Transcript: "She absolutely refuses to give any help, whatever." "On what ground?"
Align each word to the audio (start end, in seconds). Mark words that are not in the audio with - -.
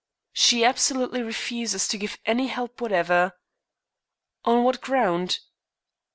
"She 0.33 0.65
absolutely 0.65 1.21
refuses 1.21 1.87
to 1.89 1.97
give 1.99 2.17
any 2.25 2.47
help, 2.47 2.81
whatever." 2.81 3.33
"On 4.45 4.63
what 4.63 4.81
ground?" 4.81 5.37